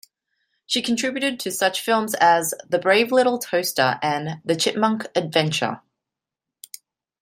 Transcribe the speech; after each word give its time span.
She 0.65 0.81
contributed 0.81 1.39
to 1.41 1.51
such 1.51 1.79
films 1.81 2.15
as 2.15 2.55
"The 2.67 2.79
Brave 2.79 3.11
Little 3.11 3.37
Toaster" 3.37 3.99
and 4.01 4.41
"The 4.43 4.55
Chipmunk 4.55 5.05
Adventure". 5.15 5.81